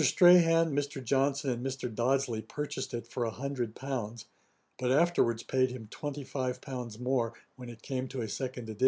Strahan, 0.03 0.75
Mr. 0.75 1.03
Johnston, 1.03 1.51
and 1.51 1.63
Mr. 1.63 1.87
Dodsley 1.93 2.41
purchased 2.41 2.91
it 2.95 3.05
for 3.05 3.23
a 3.23 3.29
hundred 3.29 3.75
pounds, 3.75 4.25
but 4.79 4.91
afterwards 4.91 5.43
paid 5.43 5.69
him 5.69 5.87
twenty 5.91 6.23
five 6.23 6.59
pounds 6.59 6.97
more, 6.97 7.33
when 7.55 7.69
it 7.69 7.83
came 7.83 8.07
to 8.07 8.21
a 8.23 8.27
second 8.27 8.67
edition. 8.67 8.79